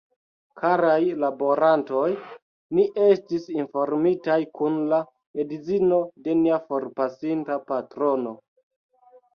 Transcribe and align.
Karaj 0.59 1.01
laborantoj, 1.23 2.07
ni 2.79 2.87
estis 3.09 3.45
informitaj 3.59 4.41
kun 4.57 4.81
la 4.95 5.03
edzino 5.45 6.03
de 6.27 6.39
nia 6.45 6.63
forpasinta 6.69 7.65
patrono 7.71 8.39